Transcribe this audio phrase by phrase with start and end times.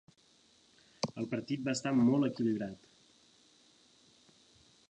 [1.23, 2.91] El partit va estar molt equilibrat.